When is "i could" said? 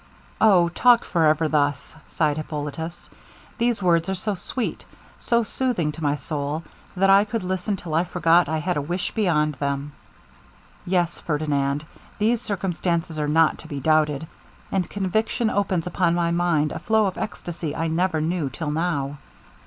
7.11-7.43